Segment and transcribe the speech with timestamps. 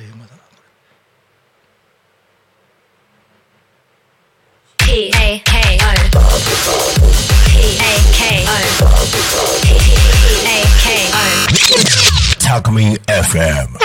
[0.00, 0.40] という間だな
[4.78, 5.92] P A K O
[7.44, 8.56] P A K O
[9.60, 9.68] P
[10.46, 11.20] A K O
[12.40, 13.76] Talkme FM.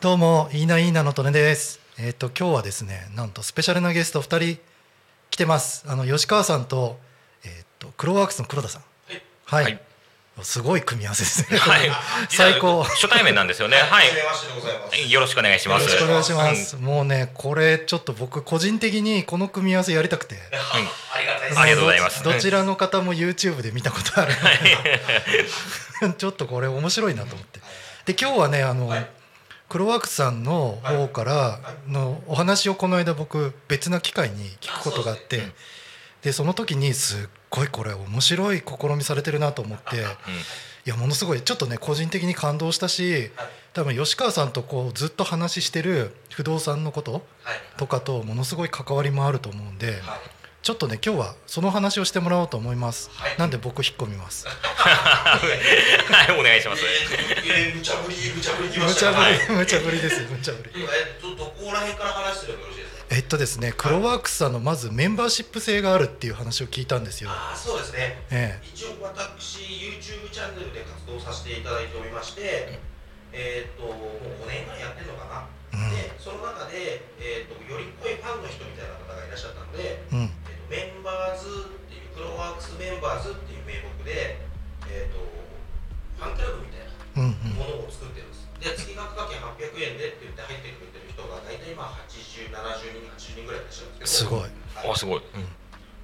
[0.00, 1.78] どうもいいないいなのとねです。
[2.00, 4.60] えっ、と今日はですねなんとスペシャルなゲスト2人
[5.30, 5.84] 来てます。
[5.86, 6.98] あの吉川さんと
[7.44, 8.82] えっ、とクローワークスの黒田さん。
[9.44, 9.89] はい、はい
[10.42, 11.90] すごい組み合わせですね、はい、
[12.28, 12.82] 最高。
[12.82, 13.76] 初対面なんですよね。
[13.76, 15.10] はい。
[15.10, 15.82] よろしくお願いします。
[15.82, 20.36] よろしくお願いします、もうねこれちょっと僕個人的にこの組み合わせやりたくて。
[20.36, 21.60] ありがたいです。
[21.60, 22.24] ありがとうございます。
[22.24, 24.32] どどちらの方も YouTube で見たことある
[26.16, 27.60] ちょっとこれ面白いなと思って。
[28.06, 29.10] で今日はねあの、はい。
[29.68, 35.40] クロワークスさんの方からのお話をこの間僕別な機会に聞くことがあって。
[35.40, 35.44] あ
[36.22, 43.30] でその時にすっごいこれ面白い試みされてるなと思っていやものすごいちょっとね個人的に感動したし
[43.72, 47.22] 多分吉川さんとこうずっと話してる不動産のことはい。
[47.76, 49.86] とかとものすごい関わりもあると思うんで。
[49.86, 49.98] はい。
[50.62, 54.46] ちょっとね今日はその話をしてもらおうと思います、はいなんで僕引っ込みます？
[54.46, 54.52] は
[56.28, 56.82] い、お願いします。
[56.84, 59.24] えー、無茶ぶり無茶ぶり無茶ぶ。
[59.24, 62.79] り無茶ぶりです無茶ぶり今えっとどこら辺から話してればよろしいですか。
[63.10, 67.30] えっとですねクロワークスさんのまずメンバーシップ制があるっていう話を聞いたんですよ。
[67.30, 68.22] ああそうですね。
[68.30, 72.78] え一応私 YouTube チャンネルで活動させていただいておりまして、
[73.34, 75.42] えーっともう5年ぐらいやってるのかな。
[75.74, 75.90] えうん。
[75.90, 80.06] でその中でえーっとより濃いファンの人みたいな方がいらっしゃったので。
[80.14, 80.30] うん。
[80.46, 84.38] えーとメンバーズっていうクロワークスメンバーズっていう名目で、
[84.86, 85.18] えー、と
[86.14, 88.46] ファンクラブみたいなうんものを作ってるんです。
[88.62, 90.78] で月額課金800円でって言って入ってる
[92.60, 94.30] 8070人80人ぐらいいらっしゃるんですけど。
[94.30, 94.40] すごい。
[94.40, 94.50] はい
[94.92, 95.22] あ、すごい。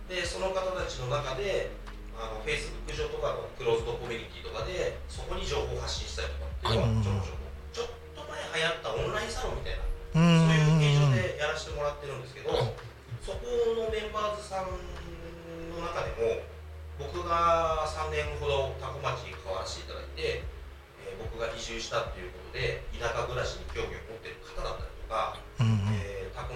[0.09, 1.71] でその方たちの中で
[2.15, 7.27] あの Facebook 上とかのクローズドコミュニティとかでそこに情報発信したりとかっていうのはちょこ
[7.75, 9.83] ちょこちょっと前流行ったオンラインサロンみたいな
[10.17, 10.47] うん。
[10.47, 12.55] そういう形状うんでやらせてもらってるんですけど、
[13.21, 13.43] そこ
[13.77, 16.41] のメンバーズさんの中でも、
[16.97, 20.41] 僕が3年ほど多古町に関わらせていただいて、
[21.05, 25.97] えー僕が移住したっていうことで、田舎暮らしに興味を持っている方だったりとか、うんうん。
[25.97, 26.06] え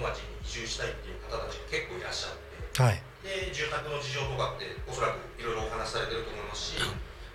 [0.01, 3.03] 町に移住したいっていう方たちが結構いらっしゃって、はい。
[3.21, 6.81] で住宅の事情とかって、おそらくいろいろお話しされてると思いますし、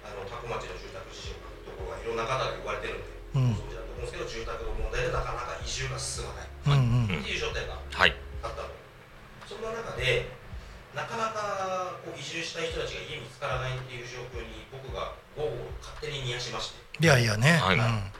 [0.04, 3.54] あの多古町の住宅事情とかいろんな方が言われてるんで、うん。
[3.54, 6.50] ご存知だと思うんですけど、住宅の問題でなかなか移住が進まない。
[6.66, 7.22] うんうん。
[7.22, 8.16] っていう状態がはい。
[8.42, 8.74] あったと
[9.46, 10.30] そんな中で
[10.98, 17.04] なかなかこう移住したい人たちが家見つからないっていう状況に僕が午後勝手に煮やしまして。
[17.04, 17.78] いやいやね、はい。
[17.78, 18.15] うん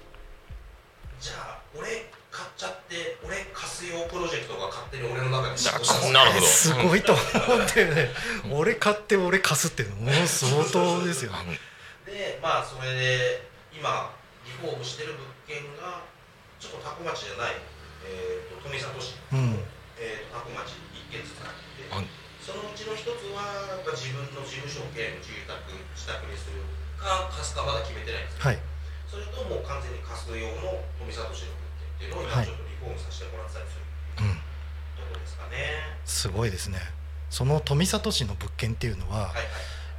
[4.10, 6.46] プロジェクトが勝手に俺の中でな進行なるほど。
[6.46, 8.10] すごいと思ってね。
[8.52, 11.60] 俺買って俺貸すっていうのもう相当ですよね。
[12.06, 14.14] でまあそれで今
[14.46, 16.02] リフォームしてる物件が
[16.60, 17.58] ちょっと多古町じゃない、
[18.06, 19.16] えー、と富里市。
[19.34, 19.60] うん。
[19.98, 22.08] えー、と多古町に1軒ずつあって、はい
[22.46, 23.42] そのうちの一つは
[23.74, 25.58] やっぱ自分の事務所兼住宅
[25.98, 26.62] 自宅にする
[26.94, 28.62] か貸すかまだ決めてないんですはい。
[29.10, 32.46] それともう完全に貸す用の富里市の物件っていうのをはい。
[32.46, 33.86] 今ちょっとリフォームさせてもらってたりする
[34.26, 34.36] うん。
[34.36, 35.58] ところですかね、
[36.06, 36.80] すごいですね。
[37.30, 39.46] その富里市の物件っていうのは、はいはい。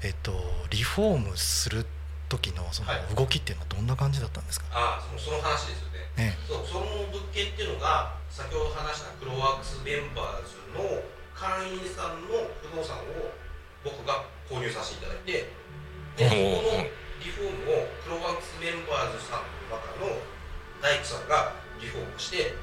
[0.04, 0.32] えっと
[0.70, 1.86] リフォームする
[2.28, 3.14] 時のそのはい。
[3.14, 6.32] 動きっていうのはどんな感じだったんですか、ああそのその話ですよね。
[6.32, 6.38] ね。
[6.48, 11.02] そうその物件っていうのが先ほど話したクロワークスメンバーズの
[11.36, 13.32] 会員さんの不動産を
[13.84, 15.52] 僕が購入させていただいて
[16.16, 16.88] でそこの
[17.20, 20.16] リフォームをクロワークスメンバーズさんの中の
[20.80, 22.54] 大工さんがリフォームして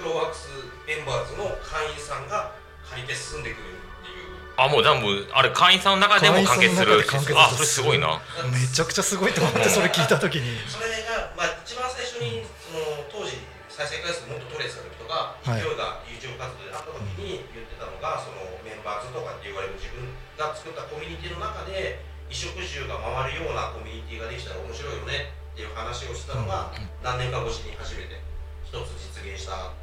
[0.00, 0.48] でクロワークス
[0.88, 2.56] メンバーズの会員さんが
[2.88, 4.56] 借りて進んでくれるっていう。
[4.56, 7.04] あ、もう全部、あれ、会員さんの中でも完結する。
[7.04, 8.20] 会員さんの中で完結するあ、それすごいな。
[8.48, 10.56] めちゃくちゃすごいと思ってそれ聞いた時に。
[10.64, 13.36] それが、まあ、一番最初にその当時
[13.68, 15.60] 再生回数もっと取れてた時とか、はい。
[15.60, 20.08] 勢いが YouTube 活動であった時に言ってたのがそのメンバーズとかって言われる自分
[20.40, 22.00] が作ったコミュニティの中で
[22.32, 26.70] 衣食住が回るようなコミュニティができたら面白いよねっていう話をしてたのが、
[27.02, 28.20] 何年か越しに初めて
[28.62, 29.74] 一つ実現した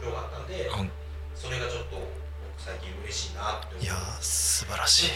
[0.00, 0.90] っていう状況があったんで、うん
[1.40, 2.04] それがちょっと僕
[2.58, 5.10] 最近嬉しいなっていやー素晴らしい。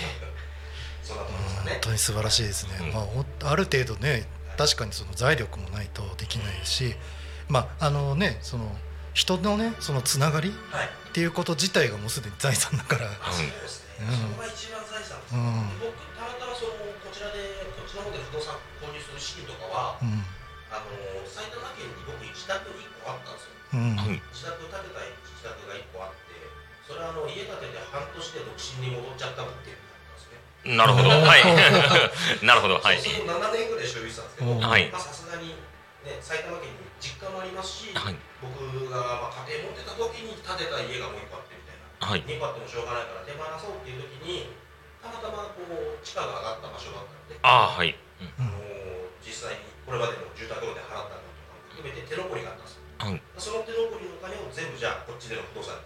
[1.05, 1.71] そんなところですかね。
[1.73, 2.93] 本当に素晴らしいですね、うん。
[2.93, 3.01] ま
[3.45, 4.27] あある程度ね
[4.57, 6.97] 確かにその財力もないとできないし
[7.49, 8.75] まああのねその
[9.13, 10.87] 人のねそのつながりはい。
[10.87, 14.17] っていうこと自体がもうすでに財産だから、あそうですね、うん。
[14.17, 15.79] そこが一番財産です、うん。
[15.79, 20.25] 僕たまたまそのこちらでこっちの方で不動産購入する資金とかは、うん
[23.75, 23.81] うん。
[23.81, 24.23] うん。
[24.31, 26.39] 自宅建てたい自宅が1個あって
[26.87, 30.77] それはあの家建てて半年で独身に戻っちゃったったんですね。
[30.77, 31.11] なるほど。
[31.11, 31.43] はい。
[32.47, 32.79] なるほど。
[32.79, 32.99] はい。
[33.03, 34.61] そうそれを7年ぐらい所有してたんですけど、うん。
[34.61, 34.89] はい。
[34.89, 35.49] まあさすがに
[36.07, 38.17] ね、埼玉県に実家もありますし、はい。
[38.41, 42.23] 僕がまあ家庭持ってた時に建てた家がもう一個あってみたいな、はい。
[42.23, 44.53] 2個あってもしょうがないから手放そうっていう時に
[45.03, 47.93] たまたまこう地価が上がった場所だったので、ああはい。
[48.21, 48.33] うん。
[48.39, 48.57] あの
[49.25, 55.77] 実際にこれまでの住宅ローンで払ったのとかも含めて手残りがあったんですよはいその手残りのお金を全部じゃあこっちでの不動産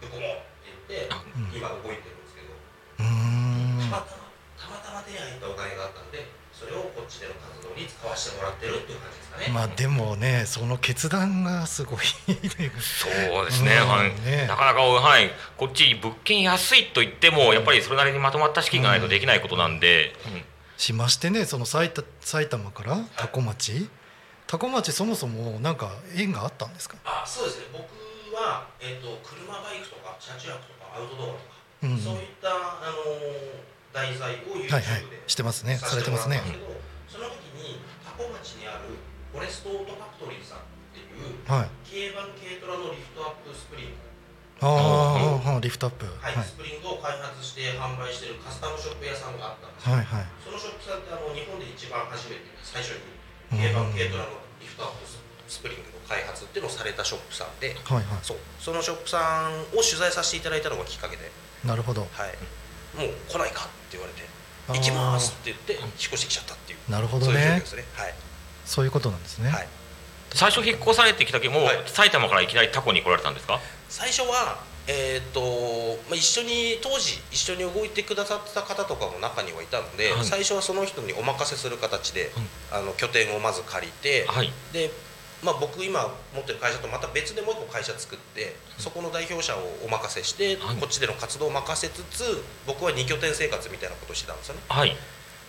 [0.00, 1.50] にぶっ込もうって言ってあうん。
[1.50, 3.90] 今動いてるんですけどうーん。
[3.90, 9.48] たまたまたまたま手に入ったお金があったのでそれをこっちでの活動に使わせてもらってるっていう感じですかね。
[9.50, 11.98] まあでもねその決断がすごい。
[12.78, 13.88] そうですね、うん。
[13.88, 14.14] はい。
[14.22, 14.46] ね。
[14.46, 20.42] なかなか、はい、こっち物件安いと言ってもやっぱりそれなりにまとまった資金がないとできないことなんで、うん。
[20.76, 23.88] しましてねその埼玉埼玉から多古町
[24.46, 26.96] 多古町そもそもなんか縁があったんですか？
[27.04, 27.66] あそうですね。
[27.72, 27.84] 僕
[28.34, 31.40] は、えー、と車バイクとか車中泊とかアウトドアとか、
[31.82, 35.06] うんそういった、あのー題材を YouTube で、はいはい。
[35.30, 35.78] してますね。
[35.78, 36.42] されてますね。
[37.06, 38.98] その時に多古町にある
[39.30, 41.70] フォレストオートファクトリーさんっていうはい。
[41.86, 44.02] 軽バン軽トラのリフトアップスプリング。
[44.66, 46.10] ああ、リフトアップ。
[46.10, 46.44] はい、はい。
[46.44, 50.26] スプリングを開発して販売しているカスタムショップ屋さんがあったんですよ、はいはい。
[50.42, 53.14] そのショップさんってあの日本で一番初めて最初に
[53.52, 53.58] うん。
[53.58, 54.30] 軽バン軽トラの
[54.60, 55.06] リフトアップ
[55.48, 58.36] スプリングの開発っていうのをされたショップさんではいはそう。
[58.58, 61.30] そのショップさんを取材させていただいたのがきっかけで、
[61.64, 62.02] いなるほど。
[62.02, 64.22] はい、もう来ないかって言われて
[64.68, 66.90] 行きますって言って引っ越してきちゃったっていう。
[66.90, 67.52] なるほどそういうね。
[67.52, 67.62] はい。
[68.64, 69.50] そういうことなんですね。
[69.50, 69.68] はい。
[70.32, 71.82] 最初引っ越されてきた時も、はい。
[71.86, 73.60] 埼玉からいきなりタコに来られたんですか？
[73.88, 75.40] 最初はえーと
[76.08, 80.24] まあ、一緒に当時一緒に動いてくださってた方とかも中にはいたので、はい。
[80.24, 82.30] 最初はその人にお任せする形で、
[82.70, 84.52] あの拠点をまず借りて、はい。
[84.72, 84.90] で、
[85.42, 90.76] まあ、僕今持ってる会社とまた別でもう一個会社作ってそこの代表者をお任せして、はい。
[90.76, 94.60] こっちでの活動を任せつつ僕は2拠点生活みたいなことをしてたんですよね。
[94.68, 94.96] はい。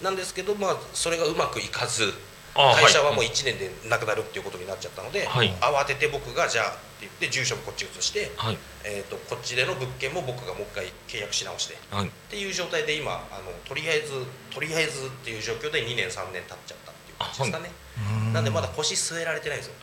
[0.01, 2.11] なんですけど、まあ、それがうまくいかずあ
[2.55, 5.51] 会社はもうはい1年でなくなるっていうことになっちゃったので、はい。
[5.59, 8.57] 慌てて僕がじゃあって言って住所もこっち移して、はい。
[8.85, 12.09] えー、とこっちでの物件も僕がもう一回契約し直してっはい。
[12.29, 14.13] ていう状態で今あのとりあえず
[14.53, 17.71] とりあえずっていう状況で2年3年経っちゃったっていう感じですかね。
[17.97, 19.73] うーなんでまだ腰据えられてないんですよ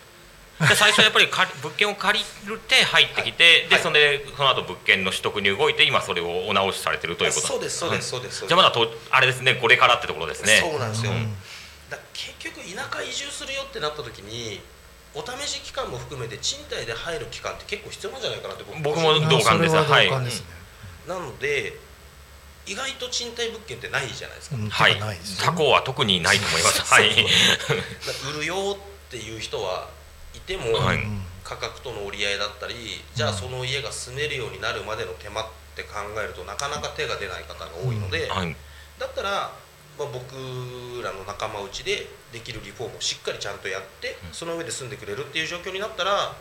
[0.60, 1.28] で最初はやっぱり
[1.62, 3.82] 物件を借りるって入ってきて、ではい。
[3.82, 7.46] それでその後物件の取得に動いて今それをお直しされてるということ。
[7.46, 8.46] そうですそうですそうです。
[8.46, 10.60] じゃあまだとあれですねこれからってところですね。
[10.60, 11.36] そうなんですよ、うん
[11.92, 14.60] だ結局田舎移住するよってなった時に
[15.14, 19.76] お試し期間も含めて賃貸で入る期間って結構必要なんじゃないかなって僕もあ同感です。
[19.76, 20.46] ははい同感ですね。
[21.06, 21.76] なので
[22.64, 24.70] 意外と賃貸物件ってないじゃないですか,、うん。
[24.70, 24.94] はい。
[24.94, 25.18] てかない。
[25.18, 26.80] ですねタコは特にないと思います。
[26.88, 27.10] はい。
[28.30, 29.90] 売るよっていう人は
[30.34, 30.96] いても、はい。
[30.96, 38.56] うん価格との折り合いだったりじゃあその家が住めるようになるまでの手間って考えるとなかなか手が出ない方が多いので、はい。
[38.98, 39.52] だったら、
[39.98, 46.34] まあ、僕らの仲間内でできるリフォームをしっかりちゃんとやって、その上で住んでくれるっていう状況になったら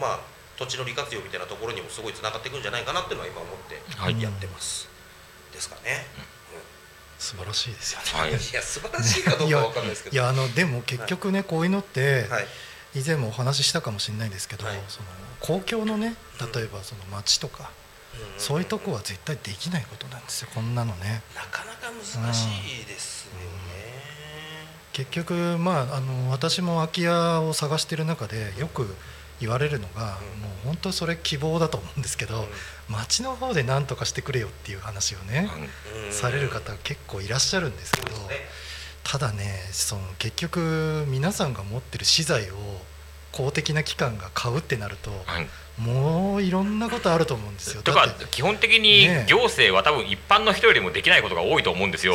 [0.00, 0.20] まあ
[0.58, 4.20] 土地の利活用みたいなところにもすごいつながっていくんじゃないかなっていうのは今思ってはい。
[4.20, 4.88] やってます、
[5.52, 6.06] ですかね、
[7.18, 8.06] 素晴らしいですよね。
[8.20, 8.30] はい。
[8.30, 8.32] い。
[8.32, 10.14] や素晴らしいかどうかわかんないですけど。
[10.14, 12.46] いやあのでも結局ねこういうのってはい。
[12.94, 14.80] 以前もお話ししたかもしれないんですけど、はい。
[14.88, 15.06] その
[15.40, 16.16] 公共のね
[16.54, 17.66] 例えばその町とか、ん
[18.36, 22.46] そういうとこは絶対できないことなんですよこんなのねなかなか難し
[22.82, 23.40] いですよね、
[24.92, 28.86] 結局まああの私も空き家を探してる中でよく
[29.40, 32.44] 言われるのが、うんもう本当それ希望だと思うんですけど、
[32.88, 35.48] 町の方で何とかしてくれよっていう話をね、
[36.10, 38.08] される方結構いらっしゃるんですけど、
[39.04, 42.54] ただねその結局皆さんが持ってる資材を
[43.32, 45.46] 公的な機関が買うってなると、はい。
[45.78, 47.82] もういろんなことあると思うんですよ。
[47.82, 52.14] とか基本的にね行政は多分一般の人よりもできないことが多いと思うんですよ。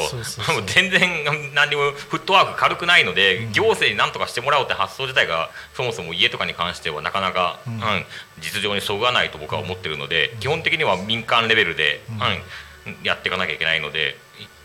[0.66, 3.52] 全然何にもフットワーク軽くないので、うん。
[3.54, 7.74] 行政に何とかしてもらおうって発想自体がそもそも家とかに関してはなかなか、うん。
[7.76, 7.82] うん
[8.42, 12.16] 実情にそぐわないと僕は思ってるので、基本的には民間レベルで、うん。
[12.16, 12.40] うん
[13.02, 14.18] やっていかなきゃいけないので。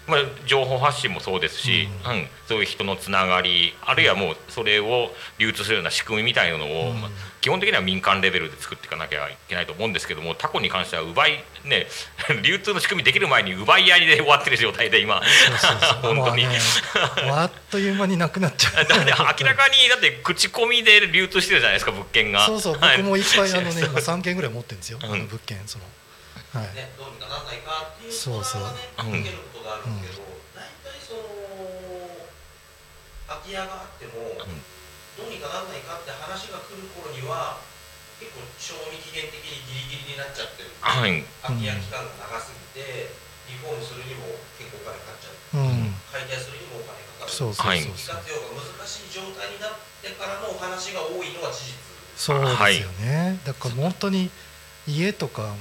[0.09, 2.27] まあ、情報発信もそうですし、ううん。
[2.47, 7.01] そういう人のつながりあるいはもうそれを流通するような仕組みみたいなのを、うん。
[7.01, 7.11] まあ
[7.41, 11.87] 基本的には民間レベルで作っていかなきゃいけないと思うんですけどもタコに関しては奪いね
[12.43, 15.23] 流通の仕組みできる前に奪い合いで終わってる状態で今
[16.03, 16.45] 本当に。
[16.45, 16.59] まあね
[17.31, 18.85] あっという間になくなっちゃう。
[18.85, 19.13] だって
[19.45, 22.45] 明らかにだって口コミで流通してるじゃないですか物件が。
[22.45, 25.13] そうそうはい僕もいっぱいあのね今3件ぐらい持ってるんですよ、うん。
[25.13, 25.85] あの物件その
[26.53, 28.63] はい、ね、どうにかなんないかっていうそうそう。
[28.73, 31.25] ね、受けることがあるんですけど、大体その
[33.29, 37.61] 空き家があっても、どうにかなんないかって話が来る頃には
[38.21, 40.73] 結構賞味期限的にギリギリになっちゃってる。
[40.81, 41.25] はい。
[41.43, 43.13] 空き家期間が長すぎて
[43.49, 45.65] リフォームするにも結構お金かかっちゃう。
[45.65, 47.33] うん、解体するにもお金かかる。
[47.33, 51.75] そうそうそうはいそう、利活用が難しい状態になっってからのお話が多いのは事実。
[52.17, 54.29] そうですよね、だから本当に
[54.89, 55.57] 家とかも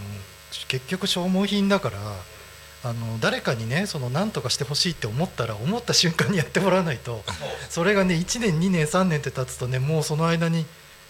[0.67, 1.97] 結局消耗品だから
[2.83, 7.21] あの誰かにねその何とかしてほしいって思ったら思った瞬間にやってもらわないと
[7.69, 10.65] それがね1年2年3年って経つとねもうその間に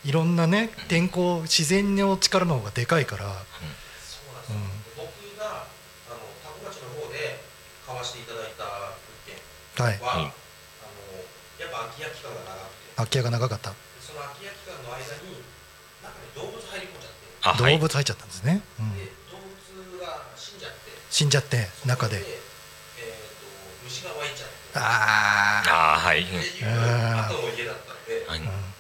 [0.06, 3.44] いろんなね天候自然の力の方がでかいから、そうなんで
[4.00, 4.16] す
[4.96, 5.68] よ、僕が
[6.08, 7.44] あのタコ町の方で
[7.86, 9.36] 買わせていただいた物件
[9.84, 10.32] はい、は、はい。
[10.32, 10.32] あの
[11.60, 12.96] やっぱ空き家期間が長くて。
[12.96, 15.44] 空き家が長かった、その空き家期間の間に
[16.00, 17.28] 中に動物入り込んじゃって。
[17.42, 17.74] あはい。
[17.76, 18.96] 動物入っちゃったんですね、うん、
[21.18, 22.22] 死んじゃって中で。
[24.76, 28.22] あああはい、あー後の家だったので、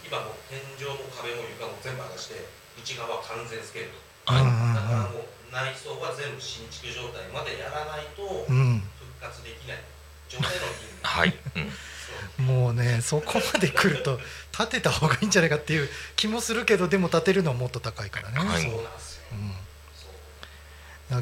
[0.05, 2.45] 今もう天井も壁も床も全部剥がして
[2.77, 3.85] 内側は完全スケル。
[4.29, 8.85] トうんンだからもう内装は全部新築状態までやらないとうん。
[9.01, 9.81] 復活できない。
[10.29, 11.33] 状態の家 はい、
[12.37, 12.45] うん。
[12.45, 14.21] もうねそこまで来ると
[14.55, 18.61] 建てた方がいいんじゃないかっていう気もするけどでも建てるのはもっと高いからね、はい。
[18.61, 19.55] そうなんですよ、うん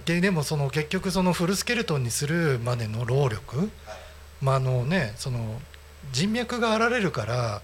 [0.05, 3.69] でもその結局そのフルスケルトンにするまでの労力、はい
[4.41, 5.59] まああのねその
[6.11, 7.61] 人脈があられるから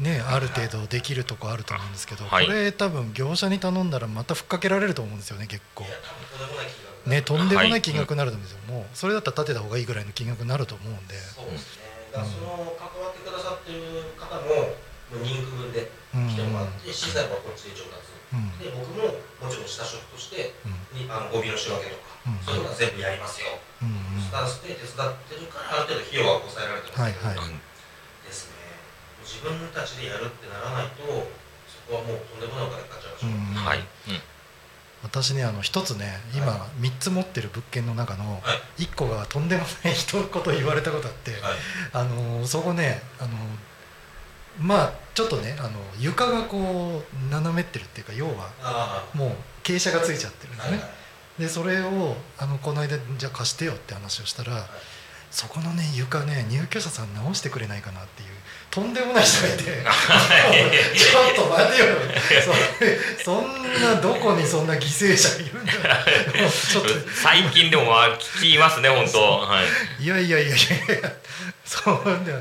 [0.00, 2.46] ねある程度できるとこあると思うんですけど、はい。
[2.46, 5.84] これ多分業者に頼んだらまたふっかけられると思うんですよね結構。
[5.84, 11.14] いや多分とんでもない金額ねとんでもなはいい金額になると思うんですよ、もうそれだったら建てた方がいいぐらいの金額になると思うんで。
[11.14, 11.82] そうですね。
[12.12, 13.80] だからその関わってくださってる
[14.18, 14.74] 方も
[15.16, 16.28] 人区分でうん。
[16.28, 18.12] 来てもらって資材はこっちで調達。
[18.32, 18.52] うん。
[18.60, 19.08] で僕も
[19.40, 21.04] もちろん下職としてうん。
[21.04, 22.40] にあのゴミの仕分けとか、うん。
[22.44, 24.20] そういうのは全部やりますよ、うんうん。
[24.20, 27.56] スタンスで手伝ってるからある程度費用は抑えられてますけど、はいはい。
[28.24, 28.58] ですね。
[29.24, 31.04] 自分たちでやるってならないと
[31.68, 33.64] そこはもうとんでもないお金かかっちゃいましょう、うん。
[33.64, 33.80] はい、
[35.02, 38.84] 私ねあの一つね今3つ持ってる物件の中のはい。
[38.84, 41.40] 1個がとんでもない一言言われたことあって、はい。
[41.92, 43.30] あのそこねあの
[44.60, 49.30] まあちょっとねあの床がこう斜めってるっていうか要はあもう
[49.62, 50.80] 傾斜がついちゃってるんですね、
[51.38, 54.66] でそれをあのこの間じゃあ貸してよって話をしたら、
[55.30, 58.28] そこのね床ね入居者さん直してくれないかなっていう
[58.70, 59.72] とんでもない人がいてちょ
[61.32, 61.86] っと待てよ。
[63.24, 65.78] そんなどこにそんな犠牲者いるんだよ
[66.50, 66.90] ちょっと。
[67.14, 69.38] 最近でもまあ聞きますね本当。
[69.40, 69.62] は
[69.98, 70.04] い。
[70.04, 70.56] いやいやいやいや
[71.64, 72.32] そうだ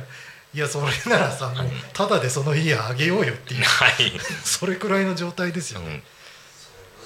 [0.54, 4.12] いやそれならさもうただでその家あげようよっていうはい、
[4.44, 6.04] それくらいの状態ですよね、うん。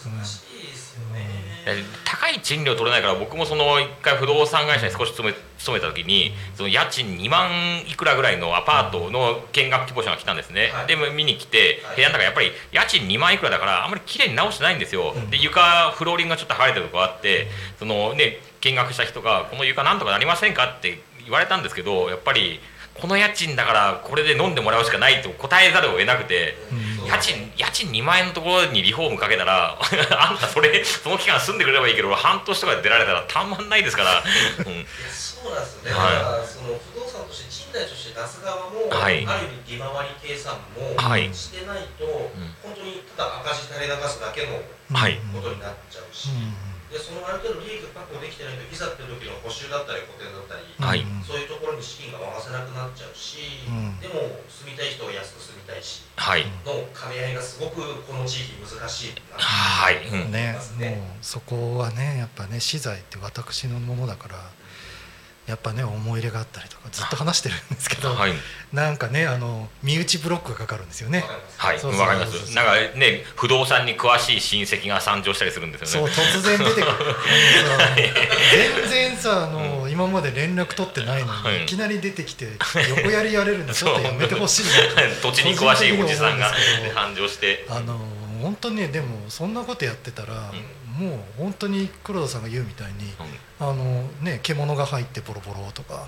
[0.02, 10.88] そう難しいですよね、高い賃料取れないから僕もその一回不動産会社に少し勤め勤めた時にその家賃2万いくらぐらいのアパートの見学希望者が来たんですね、はい。
[10.88, 11.96] で見に来てはい。
[11.98, 17.48] 部屋の中やっぱり家賃2万いくらだからあんまり綺麗に直してないんですよ、で床フローリングがちょっと剥がれてるとこあって
[17.80, 22.60] そのね見学した人が「この床なんとかなりませんか?」って言われたんですけどやっぱり
[23.00, 26.56] この家賃だからこれで飲んでもらうしかないと答えざるを得なくて。
[27.02, 29.78] うん家賃家賃2万円のところにリフォームかけたら
[30.20, 34.24] あんたそれその期間住んでくれればいいけど半年とかで出られたらたまんないですから、
[34.66, 34.86] うん。
[35.10, 36.14] そうなんですよね、はい。
[36.14, 39.26] だからその不動産として賃貸として出す側も、はい。
[39.26, 41.34] ある意味利回り計算もはい。
[41.34, 42.06] してないと、
[42.62, 44.62] 本当にただ赤字垂れ流すだけの
[44.94, 45.18] はい。
[45.34, 46.30] ことになっちゃうし、
[46.92, 51.06] でそのある程度利益が確保できてないといざっていう時の補修だったり補填だったり、うんはい。
[51.26, 54.00] そういうところに資金が回せなくなっちゃうし、うん。
[54.00, 56.44] でも住みたい人は安く住みたいしはい。
[56.68, 60.32] の兼ね合いがすごくこの地域難しいなはい、うん。
[60.32, 60.90] ねますね。
[60.92, 64.36] もうそこはねやっぱね資材って私のものだから
[65.48, 68.34] やっぱね思い入れがあったりとかずっと話してるんですけど、はい。
[68.72, 71.26] なんかねあの身内ブロックがかかるんですよね。
[71.58, 72.02] はい、そうそう。
[72.02, 72.56] わかりまそうそうす。
[72.56, 76.14] なんかね、不動産に詳しい親戚が参上したりするんですそうよね。
[76.14, 76.86] 突然出てくる。
[78.88, 81.64] 全然さあの、今まで連絡取ってないのに、はい。
[81.64, 82.48] い、きなり出てきて
[82.90, 84.72] 横やりやれるのちょっとやめてほしいな
[85.22, 87.66] 土地に詳しいおじさんが個人的に思うんですけど誕生して。
[87.70, 88.00] あの
[88.42, 90.52] 本当にねでもそんなことやってたら、
[90.98, 93.14] もう本当に黒田さんが言うみたいに、
[93.60, 96.08] あのね獣が入ってボロボロとか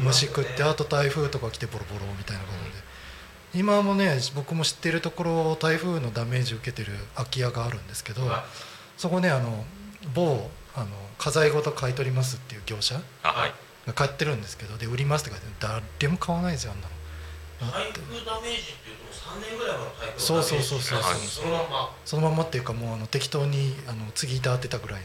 [0.00, 8.44] 虫食ってあと台風とか来てボロボロみたいなことで、今もね僕も知ってるところ台風のダメージ受けてる空き家があるんですけど、は
[8.96, 9.64] そこねあの
[10.14, 10.86] 某あの
[11.18, 13.00] 家財ごと買い取りますっていう業者。
[13.86, 16.99] が買ってるんですけどで売りますって書いて誰も買わないですよあんなの。
[17.68, 20.98] 台風ダメージっていうと3年ぐらい前の台風そうそうそうそう。
[21.00, 21.20] はい。
[21.20, 21.96] そのまんま。
[22.04, 25.02] そのまんまっていうかもうあの適当にあの継ぎ板当てたぐらい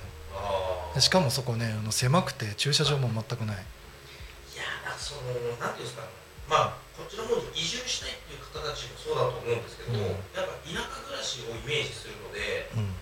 [0.96, 1.02] の。
[1.02, 3.58] しかもそこねあの狭くて駐車場も全くない。
[3.58, 6.08] いやなんかそのなんていうんですか
[6.48, 10.16] まあこっちの方に移住したいっていう方たちもそうだと思うんですけど、うん。
[10.32, 12.96] やっぱ田舎暮らしをイメージするのでうん。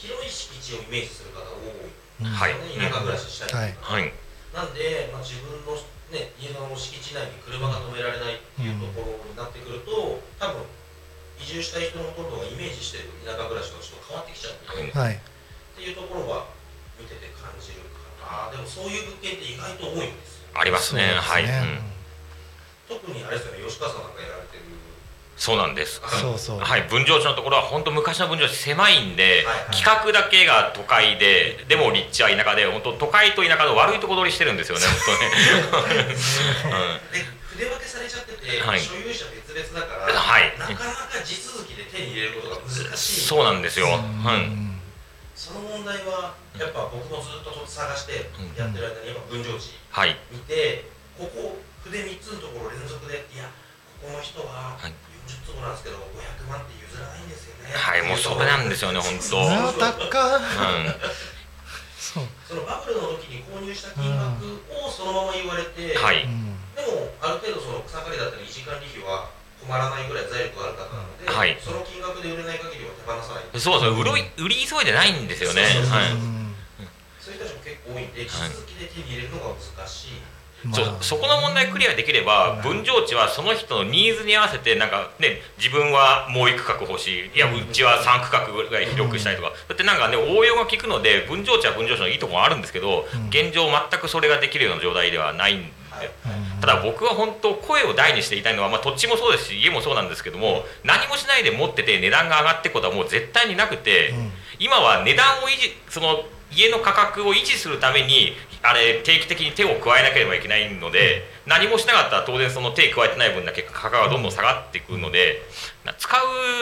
[0.00, 1.92] 広い敷地をイメージする方多い。
[2.24, 2.32] うん。
[2.32, 2.56] はい。
[2.72, 3.68] 田舎暮らししたい。
[3.68, 3.84] ってい。
[3.84, 4.12] はい。
[4.54, 5.76] なんで、まあ、自分の、
[6.14, 10.22] ね、家の敷地内に車が止められないっていうところになってくると、
[11.54, 15.14] 住したい人のほとんどがイメージしてる田舎暮らしとちょっと変わってきちゃうので、はい。
[15.14, 15.18] っ
[15.78, 16.50] ていうところは
[16.98, 18.50] 見てて感じるかな。
[18.50, 20.50] でもそういう物件って意外と多いんですよ。
[20.54, 21.14] ありますね。
[21.14, 21.94] はい、うん。
[22.90, 24.43] 特にあれですよね吉川さんなんかやら
[25.36, 26.00] そうなんです。
[26.20, 26.58] そうそう。
[26.60, 29.76] はい、分譲地のところは本当昔の分譲地狭いんで、はいはい。
[29.76, 34.94] 企画だけが都会ででも立地は田舎で本当都会と田舎の悪いとこ取りしてるんですよね本
[35.80, 36.04] 当ね、
[37.12, 38.80] で筆分けされちゃってて、はい。
[38.80, 40.54] 所有者別々だから、はい。
[40.58, 43.20] なかなか地続きで手に入れることが難うん、しい。
[43.26, 43.90] そうなんですよ、う
[44.26, 44.80] はい、ん。
[45.34, 50.84] その問題はやっぱ僕もずっと探してやってる間にやっぱ分譲地はい、見て
[51.18, 53.50] ここ筆3つのところ連続でいや
[54.00, 54.92] ここの人ははい
[55.24, 57.72] 40坪なんですけど500万って譲らないんですよね。
[57.72, 59.64] はい、もうそれなんですよね本当、そうん。
[61.96, 62.28] そう。
[62.46, 69.30] そのバブルの時に購入した金額をそのまま言われて、はい、うんでもある程度その草刈りだったり維持管理費は
[69.62, 71.56] 困らないぐらい財力がある方なので、はい。
[71.62, 75.64] その金額で売れない限りは手放さないそうそう売り売り急いでないんですよね。
[75.64, 76.54] そういうん。
[77.18, 87.36] そういう人たちも結構多いんで地続きで手に入れるのが難しい、まあそそこの問題クリアできれば分譲地はその人のニーズに合わせてなんかね自分はもう一区画欲しい。
[87.36, 93.28] いやうちは3区画ぐらい広くしたいとかだってなんかね応用が効くので分譲地は分譲地のいいところもあるんですけどうん。
[93.28, 95.84] 現状全くそれができるような状態ではないんで。
[96.60, 104.30] ただ僕は本当声を大にして言いたいのは、まあ、土地もそうですし家もそうなんですけども何もしないで持ってて値段が上がっていくことはもう絶対になくて、うん。
[104.58, 108.32] 今は値段を維持その家の価格を維持するために
[108.64, 115.42] あれ定期的に手を加えなければいけないので何もしなかったら当然その手加えてない分だけ価格がどんどん下がっていくので
[115.84, 116.10] な使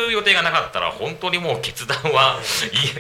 [0.09, 2.41] う予定がなかったら本当にもう決断は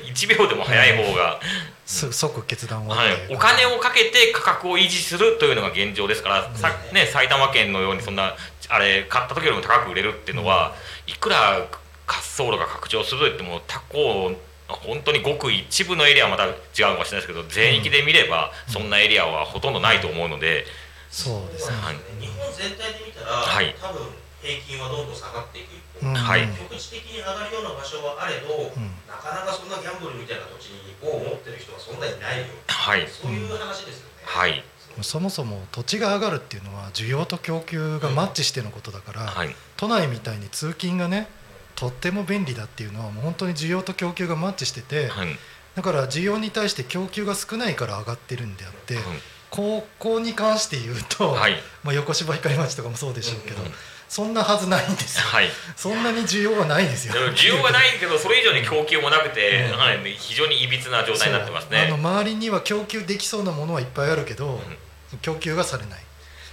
[0.04, 1.40] い1秒でも早い方が。
[1.84, 8.34] す即決断をはい、お金をかけて価格を維持するというのが現状ですから、さね、埼玉県のようにそんな
[8.68, 10.74] あれ買った時よりも高く売れるっていうのは
[11.06, 11.68] いくら滑
[12.06, 14.32] 走路が拡張するといっても他校
[14.68, 16.54] 本当にごく一部のエリアはまた違う
[16.94, 20.64] かもしれないですけど全域で見ればそんなエリアはほとんどないと思うので、
[21.10, 21.76] そうですね。
[21.76, 23.76] そうなんですよね日本全体で見たら、はい。
[23.80, 24.08] 多分
[24.40, 26.14] 平均はどんどん下がっていく一方、うん。
[26.14, 26.48] はい。
[26.48, 28.90] 局地的に上がるような場所はあれど、ん。
[29.06, 30.72] なかなかそんなギャンブルみたいな土地
[31.04, 33.06] を持ってる人はそんなにいないよ、はい。
[33.06, 34.24] そういう話ですよね。
[34.24, 34.64] はい。
[35.00, 39.54] そもそも土地が上がるっていうのは需要と供給がマッチしてのことだから、はい。
[39.76, 41.28] 都内みたいに通勤がね
[41.74, 45.28] とっても便利だっていうのはもう本当に需要と供給がマッチしてて、はい。
[45.74, 49.04] だから需要に対して供給が少ないから上がってるんであって、はい
[49.52, 51.56] 高校に関して言うと、はい。
[51.84, 53.68] まあ、横芝光町とかもそうでしょうけど、うん。
[54.08, 55.48] そんなはずないんですよ、はい。
[55.76, 57.12] そんなに需要はないですよ。
[57.36, 59.78] 需要がないけどそれ以上に供給もなくて、うん。
[59.78, 61.78] はい、非常にいびつな状態になってますそう。
[61.78, 62.02] あのね。
[62.02, 64.58] 周りには供給できそうなものはいっぱいあるけど、
[65.20, 66.00] 供給がされない。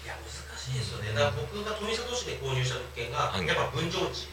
[0.04, 1.14] いや難しいですよね。
[1.14, 3.48] だから僕が富里市で購入した物件が、はい。
[3.48, 4.28] やっぱ分譲地。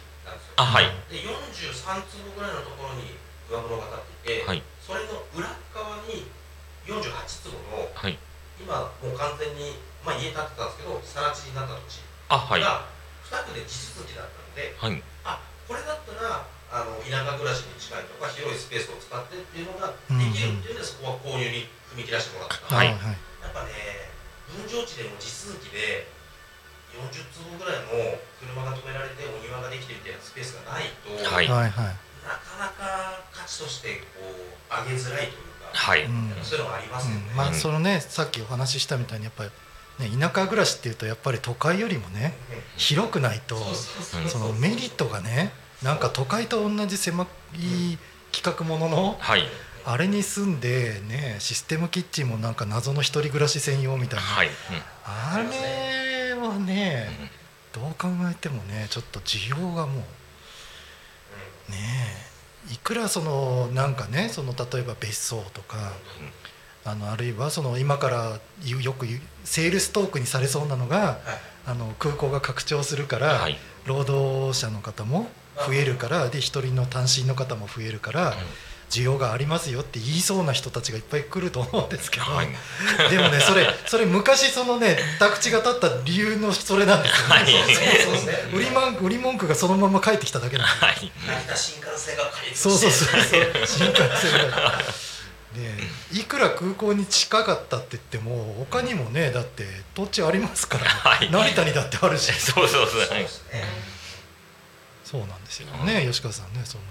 [0.57, 0.89] あはい。
[1.13, 3.17] で43坪ぐらいのところに
[3.49, 4.63] 上物が建っていて、はい。
[4.81, 6.33] それの裏側に
[6.89, 7.05] 48
[7.45, 8.19] 坪のはい。
[8.57, 12.61] 今もう完全に、まあ、家建てたんですけど更地になった土地あはい。
[12.65, 12.89] が
[13.29, 15.03] 2区で地続きだったので、はい。
[15.29, 22.89] あこれだったらあの田舎暮らしに近いとか広いスペースを使ってっていうのができるっていうんで、そこは購入に踏み切らせてもらった、はい。
[22.89, 24.09] やっぱね
[24.49, 26.09] 分譲地でも地続きで
[26.95, 31.49] 40坪ぐらいの車が止められてお庭ができてみたいなスペースがないと、はい。
[31.49, 31.97] はいはい
[32.27, 36.33] なかなか価値としてこう上げづらいというか、はい、うん。
[36.43, 37.23] そういうのがありますよね。
[37.31, 37.37] うん。
[37.37, 39.45] まあそのねさっきお話ししたみたいにやっぱ
[40.01, 42.35] り、ね、田舎暮らしっていうとやっぱり都会よりもね
[42.77, 43.57] 広くないと
[44.27, 47.99] そのメリットがねなんか都会と同じ狭い
[48.33, 49.43] 企画もののはい。
[49.89, 54.53] あれに住んでねシステムキッチンもなんか謎の一人暮らし専用みたいな、はい、うん。
[55.05, 56.06] あれ
[56.57, 57.09] はね
[57.73, 59.97] どう考えてもねちょっと需要がもう
[61.71, 61.77] ね
[62.71, 65.93] えいくらそのなんかねその例えば別荘とか
[66.85, 69.07] あのあるいはその今からよく
[69.45, 71.19] セールストークにされそうなのがはい。
[71.69, 73.59] あの空港が拡張するから、はい。
[73.87, 75.29] 労働者の方も
[75.67, 78.35] 増えるからで一人の単身の方も増えるから
[78.89, 82.47] 需要がありますよって言いそうな人たちがいっぱい来ると思うんですけど、はい。
[83.11, 87.35] でもねそれそれ昔そのね宅地が立った理由のそれなんですよね。
[87.35, 87.47] はい。
[88.05, 90.87] そうですね売り文売り文句がそのまま返ってきただけなんですよ。
[90.87, 91.57] はい。
[91.57, 93.21] 新幹線が開通そうそうそう。
[93.67, 94.79] 新幹線が。
[95.55, 101.31] でいくら空港に近かったって言っても他にもねだって土地ありますから、はい。
[101.31, 102.33] 成田にだってあるし。
[102.33, 103.01] そうそうそう。
[103.01, 103.19] そう
[105.05, 106.85] そうなんですよね吉川さんねその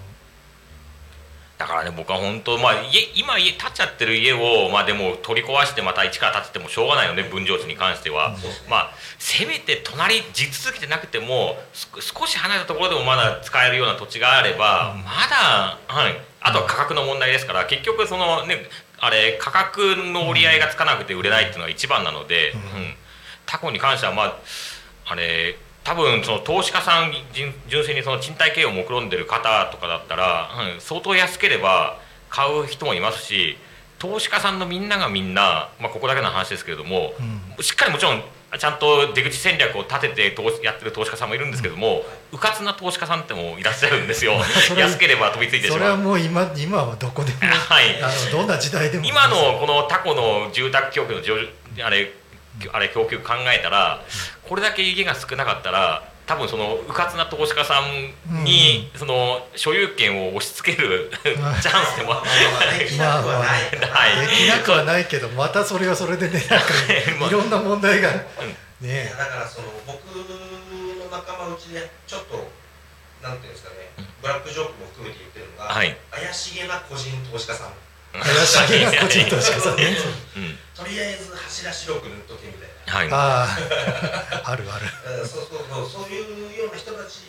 [1.58, 8.36] だからね僕は本当まあ家今家建っちゃってる家をまあでも取り壊してまた一から建ててもしょうがないので分譲地に関しては、
[8.68, 18.66] まあせめて隣地続きでなくてもす少し離れたところでもまだ使えるような土地があれば、まだ、はい、あとは価格の問題ですから結局そのね
[18.98, 22.60] あれ価格の折り合いがつかなくて売れないっていうのが一番なので、うん。
[23.46, 24.36] タコに関してはまあ
[25.06, 33.56] あれ多分その投資家さん純純粋にその賃貸経営を目論んでる方とかだったら、うん相当安ければ買う人もいますし
[34.00, 37.12] 投資家さんのみんながみんな、まあ、ここだけの話ですけれども、
[37.60, 38.22] しっかりもちろん
[38.58, 44.34] ちゃんと出口戦略を立てて投資やってる投資家さんもいるんですけども、うかつな投資家さんってもいらっしゃるんですよ。
[44.76, 46.04] 安ければ飛びついてしそれはまう。
[46.04, 48.02] もう今今はどこでも、 はい。
[48.02, 49.04] あのどんな時代でも。
[49.04, 51.48] 今のこのタコの住宅供給の上
[51.82, 52.12] あれ
[52.72, 54.02] あれ供給考えたら
[54.48, 63.48] これだけ家が少なかったら多分そのうかつな投資家さんにその所有権を押し付ける チャンスでもまあできなくはない
[63.90, 64.26] はい。
[64.26, 66.66] できなくはないけどまたそれはそれでねなんか
[67.20, 68.12] まあ いろんな問題がい
[68.80, 72.50] ねやだからその僕の仲間うちでちょっと
[73.22, 73.76] なんていうんですかね
[74.20, 75.96] ブラックジョークも含めて言ってるのが、はい。
[76.10, 77.72] 怪しげな個人投資家さん
[78.22, 79.96] 怪しげな個人投資家さんね
[80.36, 83.08] うんとりあえず柱白く塗っとけみたいなはい。
[83.10, 83.48] あ
[84.44, 84.86] ああるある。
[85.20, 87.26] うんそうそうそうそういうような人たち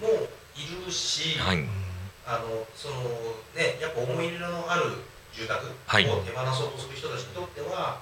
[0.00, 1.62] もいるし、はい。
[2.26, 3.04] あのその
[3.54, 6.04] ねやっぱ思い入れのある住宅をはい。
[6.04, 6.18] 手放
[6.50, 8.00] そうとする人たちにとっては、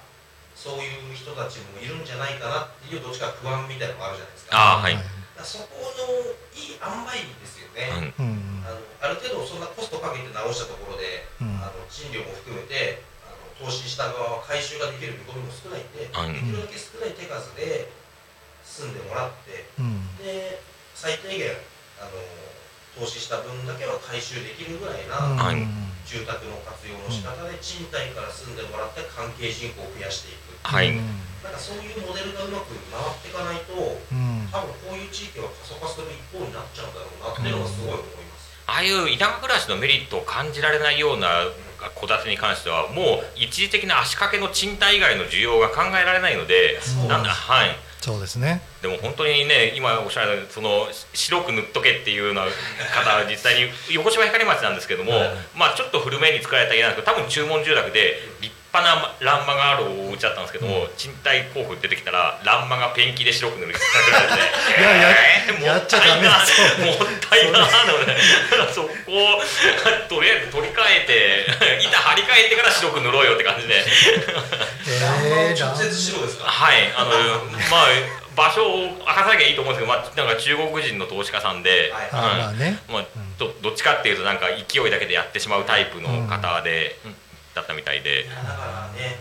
[0.55, 4.57] そういう人たちもいるんじゃないかなっていうどっちか不安みたいなのがあるじゃないですか。
[4.57, 4.97] ああはい
[5.41, 8.13] そこのいい塩梅ですよね。
[8.19, 8.27] うん。
[8.27, 8.63] うん。
[8.67, 11.57] あのある程度そんなコストかけて直したところで、うん。
[11.57, 17.89] あの賃料も含めてあの投資した側は回収ができる見込みも少ないんで、はいできるだけ少ない手数で
[18.61, 20.05] 住んでもらってうん。
[20.21, 20.61] で
[20.93, 21.57] 最低限
[21.97, 22.13] あの
[22.93, 25.65] 投資した分だけは回収できるぐらいな、はい。
[26.05, 30.95] 住宅の活用の仕方で賃貸から住んでもらって関係人口を増やしていくはい
[31.43, 34.49] なんかそういうモデルがうまく回っていかないとうん。
[34.51, 38.53] 多分こういう地域は過疎化する一方になっちゃうんだろうなっていうのがすごい思います。
[38.65, 41.51] ああいう田舎暮らしのメリットを感じられないような
[41.99, 47.75] 戸建てに関してはもう一時的な足掛けの賃貸以外の需要が考えられないのでそうなんだはい。
[47.99, 48.61] そうですね。
[48.81, 52.43] でも本当にね今おっしゃるようにその白く塗っとけっていうような
[52.93, 55.11] 方は実際に横芝光町なんですけども、
[55.55, 69.41] まあちょっと古めに作られた家なんですけど多分注文住宅で立派な欄間があるお家だったんですけども、賃貸候補出てきたら欄間がペンキで白く塗るって言われていややえーやっちゃダメもったいなもったいな そこを
[70.09, 71.45] とりあえず取り替えて
[71.85, 73.83] 板張り替えてから白く塗ろうよって感じで。
[74.85, 76.45] えー直接白ですか？
[76.45, 77.09] はい、あの、
[77.69, 77.87] まあ、
[78.35, 81.91] 場所を明かさなきゃいいと思うんですけど、まあ、なんか中国人の投資家さんで。
[81.93, 82.07] はい。
[82.11, 82.79] あまあね。
[82.89, 83.03] まあ、
[83.37, 87.15] ど、どっちかっていうと、なんか勢いだけでやってしまうタイプの方で、うん
[87.55, 88.25] だったみたいで。
[88.25, 89.19] だからね、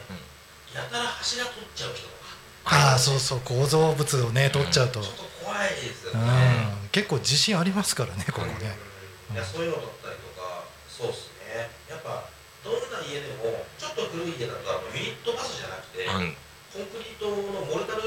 [0.74, 2.22] やたら柱取っちゃう人とか。
[2.64, 5.00] ああそうそう構造物をね取っちゃうと。
[5.00, 6.22] ちょっと怖いですようね、
[6.86, 6.88] ん。
[6.92, 8.54] 結構自信ありますからねここね。
[9.32, 10.64] いやそういうのだったりとか。
[10.88, 11.68] そうっすね。
[11.90, 12.24] やっぱ
[12.64, 16.36] どんな家でもちょっと古い家だとユニットバスじゃなくて、うん、
[16.70, 18.06] コンクリートのモルタル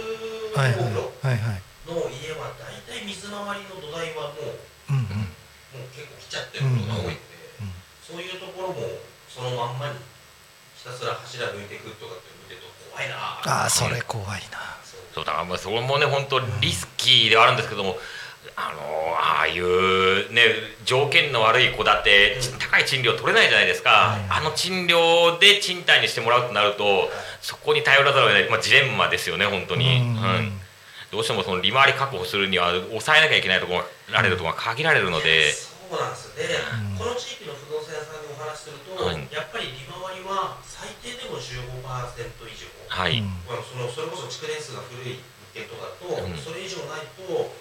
[0.56, 5.28] はいお風呂はいはいはいの家は大体水回りの土台はもううんうん
[5.76, 9.98] もう結構来ちゃってることが多いんで、うんそういうところもそのまんまに
[10.78, 14.60] ひたすら柱抜いていくとかって見てると怖いなああそれ怖いな。
[15.13, 17.97] そうだから、まあ、それもね、本当リスキーではあるんですけども。
[18.58, 20.41] あのああいうね
[20.86, 27.10] 条件の悪い戸建て、ち高い賃料取れないじゃないですか、あの賃料で賃貸にしてもらうとなると
[27.41, 30.47] そこに頼らざるを得ない、まあ、ジレンマですよね本当に、うんはい。
[31.12, 36.97] どうしてもその利回り確保するには抑えなきゃいけないところがられるところが限られるので、そうなんですよで、うん。
[36.97, 39.19] この地域の不動産屋さんにお話しすると、はい。
[39.31, 41.75] やっぱり利回りは最低でも15%以上、
[42.95, 43.27] はい、うん。
[43.43, 46.39] まあ、そのそれこそ築年数が古い物件とかだと、うん。
[46.39, 47.51] それ以上ないと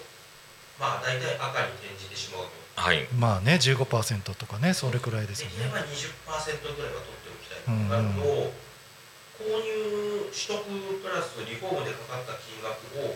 [0.79, 2.65] まあ大体赤に転じてしまうと。
[2.75, 3.87] はい、まあね15%
[4.35, 5.63] とかねそれくらいですよね。
[5.63, 5.79] できれ
[6.27, 8.51] ば20%ぐらいは取っておきたいとなると、
[9.39, 10.59] 購入取得
[10.99, 13.15] プラスリフォームでかかった金額を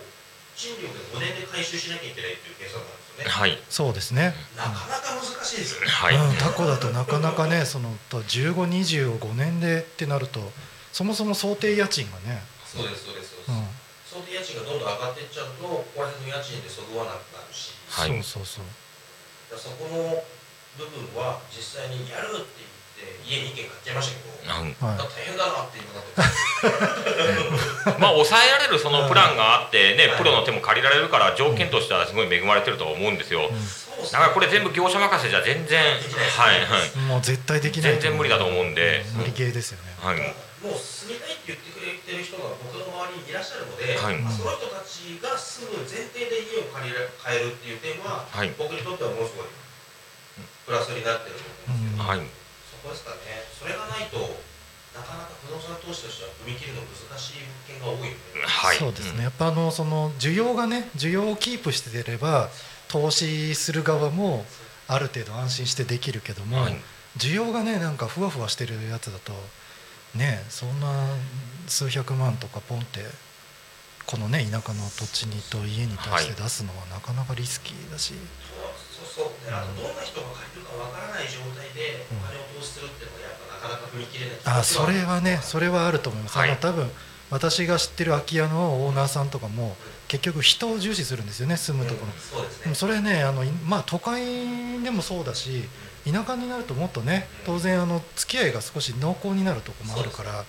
[0.55, 4.33] 賃料で5年で回収しなきゃいけないっていう計算なんですよね、はい、そうですね。
[4.55, 10.39] なかなか難しいですよね、はい、うん、タコだとなかなかねその1520を5年でってなると
[10.91, 18.09] そもそも想定家賃がね、そうですそうですそうです、ん、定家賃がどんどん上がっていっちゃうとここら辺の家賃でそぐわなくなるし、はい。
[18.21, 18.65] そうそうそう。
[19.57, 20.21] そこの
[20.77, 25.01] 部分は実際にやるって言って家に1軒買っちゃいましたけど、うんはい。
[25.01, 27.97] 大変だなっていうのがあって。
[28.01, 33.49] まあ抑えられるそのプランがあってね、プロの手も借りられるから条件としてはすごい恵まれてるとは思うんですよ。
[33.97, 36.97] そうだからこれ全部業者任せじゃ全然はいはい。
[37.07, 39.03] もう絶対できない全然無理だと思うんで。
[39.13, 39.95] 無理ゲーですよね。
[40.01, 44.19] はいもう住みたいって言ってくれてる人が僕の周りにいらっしゃるので、はい。
[44.27, 48.51] その人たちが住む前提で家を借りる買えるっていう点は、はい。
[48.59, 49.47] 僕にとってはものすごい
[50.67, 52.27] プラスになってると思うんですけど、はい。
[52.67, 53.47] そこですかね。
[53.55, 54.19] それがないと
[54.91, 58.75] なかなか不動産投資としては踏み切るの難しい物件が多いので、はい。
[58.75, 59.23] そうですね。
[59.23, 62.51] やっぱあのその需要がね需要をキープしてれば
[62.91, 64.43] 投資する側も
[64.91, 66.75] ある程度安心してできるけども、はい。
[67.17, 69.31] 需要がねなんかふわふわしてるやつだと
[70.15, 70.87] ねそんな
[71.67, 73.01] 数百万とかポンって
[74.05, 78.15] このね田舎の土地にと家に対して出すのはなかなかリスキーだし、
[78.89, 79.45] そうそう。
[79.45, 84.37] であとどんな人が借りるかわからない状態でお金を投資するっていうのがやっぱなかなか踏み切れない。
[84.45, 86.57] あそれはねそれはあると思います、はい。
[86.57, 86.89] 多分
[87.29, 89.77] 私が知ってる空き家のオーナーさんとかも
[90.09, 92.75] 結局人を重視するんですよね住むところ、そうですね。
[92.75, 95.63] それねあのいまあ都会でもそうだし
[96.05, 100.43] 田舎になるともっとね当然あの付き合いが少し濃厚になるとこもあるから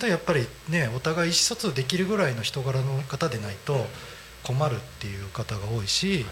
[0.00, 3.86] でやっぱりねお互い意思疎通できるぐらいの人柄の方でないと
[4.42, 6.24] 困るっていう方が多いし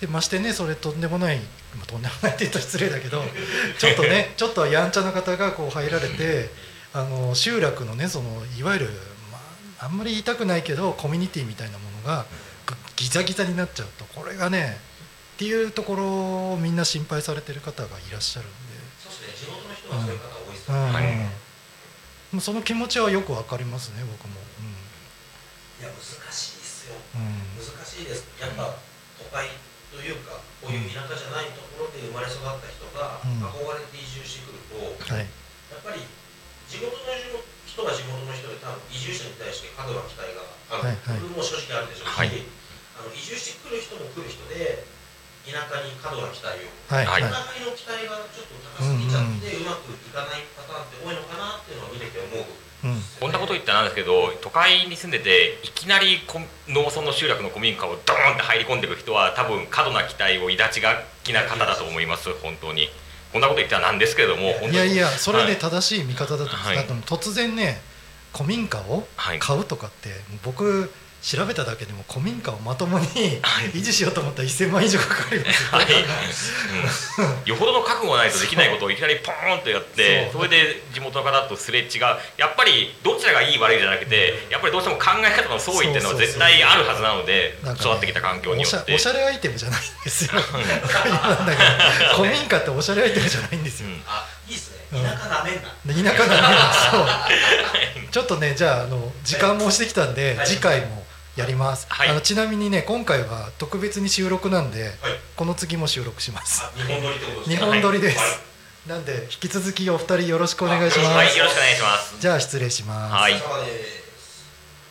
[0.00, 1.38] でましてねそれとんでもない、
[1.76, 3.22] まあ、とんでもないって言うと失礼だけど
[3.78, 6.50] ちょっとね ちょっとやんちゃな方がこう入られて
[6.92, 8.90] あの集落のねそのいわゆる、
[9.32, 9.38] ま
[9.80, 12.24] あ、あんまり言いたくないけどコミュニティみたいなものが
[12.64, 14.78] ぐギザギザになっちゃうとこれがね
[15.36, 18.50] っていうところをみんな心配されてる方がいらっしゃるん
[18.96, 19.52] そうですね。
[19.52, 20.94] 地元の人はそういう方多いですで、よね、うん。
[20.94, 21.12] はい。
[22.32, 24.40] もうその気持ちはよくわかりますね僕も、
[25.78, 26.00] いや難
[26.32, 26.96] しいですよ。
[27.14, 27.20] うん。
[27.20, 28.24] うん難しいです。
[28.40, 28.80] やっぱ
[29.20, 29.52] 都会
[29.92, 33.44] というかこういう田舎じゃないところで生まれ育った人がうん。
[33.44, 34.80] 憧れて移住してくると、
[35.12, 35.28] はい。
[35.70, 36.00] やっぱり
[36.66, 37.12] 地元の
[37.68, 40.35] 人は地元の人で多分移住者に対して過度な期待が
[40.70, 40.96] あるはい。
[40.96, 42.30] はい部分も正直あるでしょうし、はい。
[42.96, 44.84] あの移住してくる人も来る人で
[45.46, 47.22] 田舎に過度な期待をはいはい。
[47.22, 52.44] はい田舎の期待がちょっと高すぎちゃって、うまくいかないパターンって多いのかなっていうのを見てて思う。
[52.84, 53.02] うん。
[53.20, 62.88] こんなこと言ったらなんですけど都会に住んでていきなりこ農村の集落の古民家をドーンって入り込んでいく人は多分過度な期待を抱ちがちな方だと思います本当に。
[63.32, 65.48] こんなこと言ったらなんですけれどもいやいやそれはい。
[65.48, 67.80] ね正しい見方だと思うんですはい突然ね
[68.36, 69.38] 古民家をはい。
[69.38, 73.04] 買うとかってもう僕調べただけでも古民家をまともに
[73.42, 73.70] はい。
[73.70, 75.86] 維持しようと思ったら1000万以上かかるよはい、
[77.44, 82.00] うん、よほどの覚悟がないとできないことをいきなりポーンとやってそれで地元の方とすれ違う。
[82.38, 88.94] やっぱりどちらがいい悪いじゃなくてやっぱりどうしても考え方の相違っていうのは絶対あるはずなのでなんかね育ってきた環境によって。
[88.94, 90.30] おしゃおしゃれアイテムじゃないんですよ。
[92.16, 93.88] 古民家っておしゃれアイテムじゃないんですよ。
[93.88, 94.02] うん。
[94.06, 94.76] あいいっすね。
[94.92, 95.02] うん。
[95.04, 97.36] 田舎なめんな、で田舎なんで
[98.00, 98.08] そう。
[98.10, 100.46] ちょっとねじゃああの時間も押してきたんで、はい。
[100.46, 101.04] 次回も
[101.36, 102.08] やります、はい。
[102.08, 104.92] あのちなみにね今回は特別に収録なんで、はい。
[105.36, 106.62] この次も収録します。
[106.64, 106.70] あ
[107.46, 108.55] 日本撮りです、はい
[108.86, 112.20] なんで引き続きお二人よろしくお願いします、はいよろしくお願いします。
[112.20, 113.32] じゃあ失礼します、はい。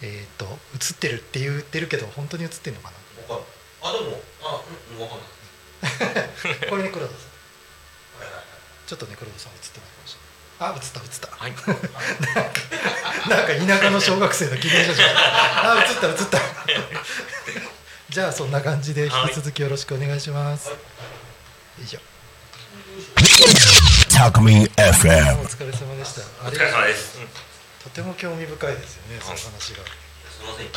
[0.01, 3.47] えっ、と映ってるって言ってるけど本当に映ってるのかわかんない。
[3.83, 6.61] あでもあうんうんわかんない。
[6.61, 7.23] なこれね黒田さん
[8.19, 8.43] はいはいはい。
[8.85, 11.31] ちょっとね黒田さん映ってないかもしれないあ映った映った。
[11.31, 11.55] はい。
[13.31, 16.41] なんか田舎の小学生の記念写真あ映った映った。
[18.11, 20.71] じゃあそんな感じで引き続きよろしくお願いします、
[21.81, 21.97] 以上
[24.09, 25.43] Talk Me お FM.
[25.43, 26.21] 疲れ様でした。
[26.47, 27.27] お疲れ様です、うん。
[27.83, 29.83] とても興味深いですよねその話が。
[30.31, 30.65] すみません。
[30.65, 30.73] いっぱい